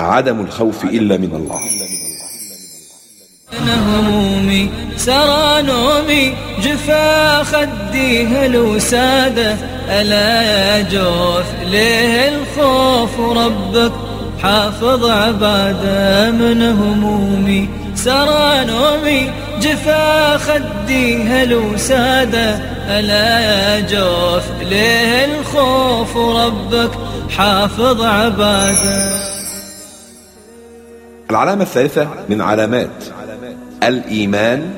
[0.00, 1.60] عدم الخوف إلا من الله.
[3.86, 9.56] همومي سرى نومي جفا خدي هلو سادة
[9.88, 13.92] ألا يجوف ليه الخوف ربك؟
[14.42, 19.30] حافظ عباده من همومي سرى نومي
[19.60, 26.90] جفا خدي هلو سادة ألا يجوف ليه الخوف ربك؟
[27.36, 29.27] حافظ عباده
[31.30, 33.04] العلامة الثالثة من علامات
[33.82, 34.70] الإيمان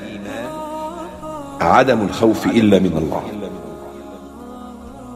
[1.60, 3.23] عدم الخوف إلا من الله.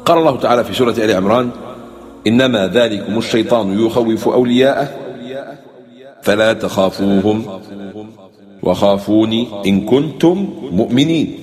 [0.04, 1.50] قال الله تعالى في سورة آل عمران
[2.26, 4.88] إنما ذلكم الشيطان يخوف أولياءه
[6.22, 7.60] فلا تخافوهم
[8.62, 11.38] وخافوني إن كنتم مؤمنين.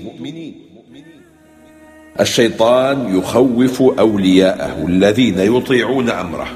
[2.19, 6.47] الشيطان يخوف أولياءه الذين يطيعون أمره.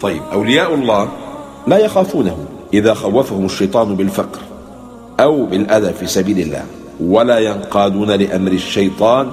[0.00, 1.08] طيب أولياء الله
[1.66, 2.36] لا يخافونه
[2.74, 4.38] إذا خوفهم الشيطان بالفقر
[5.20, 6.64] أو بالأذى في سبيل الله.
[7.00, 9.30] ولا ينقادون لأمر الشيطان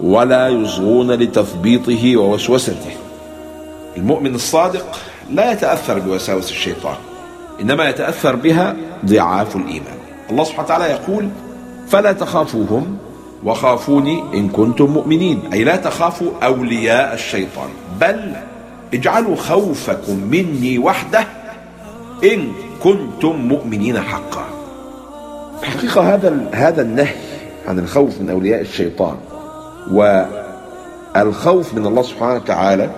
[0.00, 2.92] ولا يصغون لتثبيطه ووسوسته.
[3.96, 4.86] المؤمن الصادق
[5.30, 6.96] لا يتأثر بوساوس الشيطان
[7.60, 9.98] إنما يتأثر بها ضعاف الإيمان.
[10.30, 11.28] الله سبحانه وتعالى يقول
[11.88, 12.96] فلا تخافوهم
[13.44, 15.40] وخافوني إن كنتم مؤمنين.
[15.52, 17.68] أي لا تخافوا أولياء الشيطان
[18.00, 18.32] بل
[18.94, 21.39] اجعلوا خوفكم مني وحده
[22.24, 24.44] إن كنتم مؤمنين حقا.
[25.62, 27.14] الحقيقة هذا هذا النهي
[27.68, 29.16] عن الخوف من أولياء الشيطان
[29.92, 32.90] والخوف من الله سبحانه وتعالى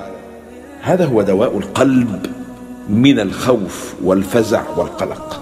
[0.80, 2.26] هذا هو دواء القلب
[2.88, 5.40] من الخوف والفزع والقلق.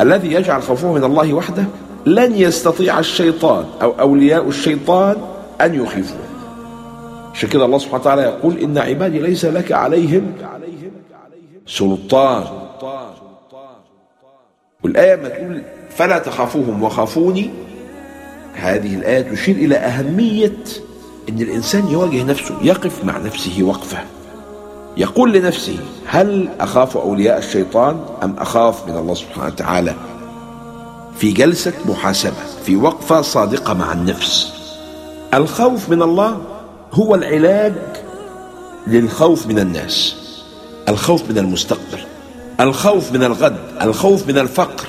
[0.00, 1.64] الذي يجعل خوفه من الله وحده
[2.06, 5.16] لن يستطيع الشيطان أو أولياء الشيطان
[5.60, 6.18] أن يخيفوه.
[7.34, 10.32] عشان كده الله سبحانه وتعالى يقول إن عبادي ليس لك عليهم
[11.66, 12.44] سلطان.
[14.82, 17.50] والآية ما تقول فلا تخافوهم وخافوني.
[18.54, 20.56] هذه الآية تشير إلى أهمية
[21.28, 23.98] أن الإنسان يواجه نفسه يقف مع نفسه وقفة.
[24.96, 29.94] يقول لنفسه هل أخاف أولياء الشيطان أم أخاف من الله سبحانه وتعالى؟
[31.16, 34.54] في جلسة محاسبة في وقفة صادقة مع النفس.
[35.34, 36.42] الخوف من الله
[36.92, 37.74] هو العلاج
[38.86, 40.16] للخوف من الناس
[40.88, 42.04] الخوف من المستقبل.
[42.60, 44.86] الخوف من الغد الخوف من الفقر.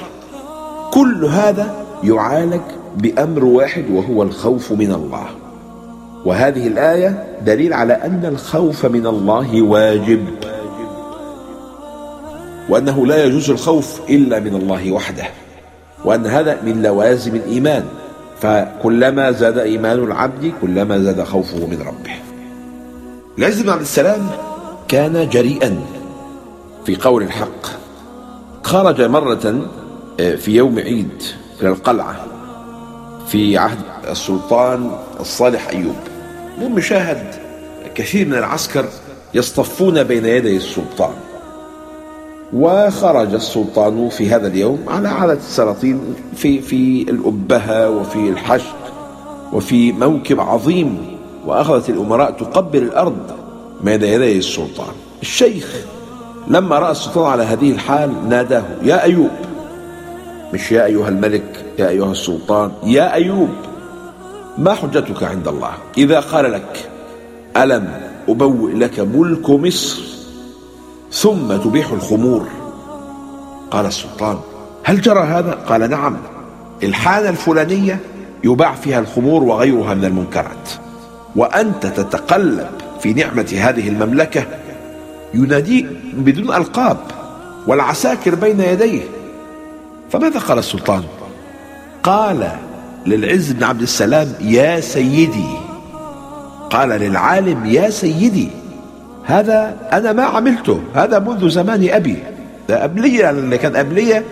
[0.91, 2.61] كل هذا يعالج
[2.97, 5.25] بأمر واحد وهو الخوف من الله.
[6.25, 10.25] وهذه الآية دليل على أن الخوف من الله واجب.
[12.69, 15.23] وأنه لا يجوز الخوف إلا من الله وحده.
[16.05, 17.83] وأن هذا من لوازم الإيمان.
[18.41, 22.15] فكلما زاد إيمان العبد كلما زاد خوفه من ربه.
[23.37, 24.27] العز بن عبد السلام
[24.87, 25.77] كان جريئا.
[26.85, 27.65] في قول الحق.
[28.63, 29.67] خرج مرة
[30.17, 31.23] في يوم عيد
[31.61, 32.25] إلى القلعة
[33.27, 33.77] في عهد
[34.09, 35.95] السلطان الصالح أيوب.
[36.57, 37.35] المهم شاهد
[37.95, 38.85] كثير من العسكر
[39.33, 41.13] يصطفون بين يدي السلطان.
[42.53, 48.75] وخرج السلطان في هذا اليوم على عادة السلاطين في في الأبهة وفي الحشد
[49.53, 51.17] وفي موكب عظيم.
[51.45, 53.31] وأخذت الأمراء تقبل الأرض
[53.81, 54.93] بين يدي السلطان.
[55.21, 55.75] الشيخ
[56.47, 59.29] لما رأى السلطان على هذه الحال ناداه يا أيوب!
[60.53, 63.49] مش يا أيها الملك يا أيها السلطان يا أيوب!
[64.57, 66.89] ما حجتك عند الله؟ إذا قال لك
[67.57, 67.87] ألم
[68.29, 70.01] أبوئ لك ملك مصر
[71.11, 72.47] ثم تبيح الخمور
[73.71, 74.37] قال السلطان
[74.83, 76.17] هل جرى هذا قال نعم
[76.83, 77.99] الحالة الفلانية
[78.43, 80.69] يباع فيها الخمور وغيرها من المنكرات
[81.35, 82.67] وأنت تتقلب
[82.99, 84.45] في نعمة هذه المملكة
[85.35, 86.97] يناديك بدون ألقاب
[87.67, 89.01] والعساكر بين يديه.
[90.11, 91.03] فماذا قال السلطان؟
[92.03, 92.51] قال
[93.05, 95.47] للعز بن عبد السلام يا سيدي.
[96.69, 98.49] قال للعالم يا سيدي
[99.23, 102.17] هذا أنا ما عملته هذا منذ زمان أبي.
[102.69, 104.23] ده اللي كان أبلية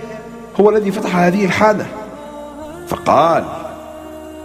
[0.60, 1.86] هو الذي فتح هذه الحانة.
[2.88, 3.44] فقال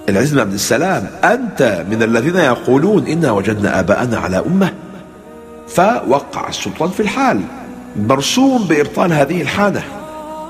[0.09, 4.73] العز بن عبد السلام أنت من الذين يقولون إنا وجدنا آباءنا على أمة
[5.69, 7.41] فوقع السلطان في الحال.
[7.97, 9.82] مرسوم بإبطال هذه الحانة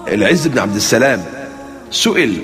[0.08, 1.22] العز بن عبد السلام
[1.90, 2.38] سئل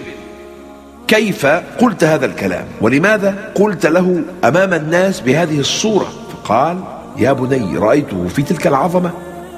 [1.09, 6.79] كيف قلت هذا الكلام؟ ولماذا قلت له أمام الناس بهذه الصورة؟ فقال
[7.17, 9.11] يا بني رأيته في تلك العظمة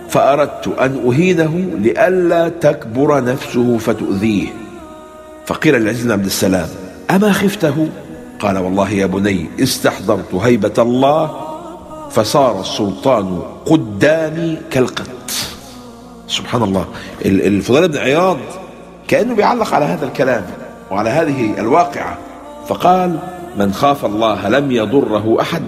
[0.08, 4.48] فأردت أن أهينه لئلا تكبر نفسه فتؤذيه.
[5.46, 6.68] فقيل للعز بن عبد السلام
[7.10, 7.88] أما خفته؟
[8.40, 11.45] قال والله يا بني استحضرت هيبة الله
[12.10, 15.30] فصار السلطان قدامي كالقط.
[16.28, 16.86] سبحان الله.
[17.24, 18.38] الفضيل بن عياض
[19.08, 20.46] كأنه بيعلق على هذا الكلام
[20.90, 22.18] وعلى هذه الواقعة.
[22.68, 23.18] فقال
[23.56, 25.64] من خاف الله لم يضره أحد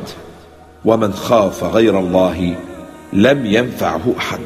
[0.84, 2.54] ومن خاف غير الله
[3.12, 4.40] لم ينفعه أحد.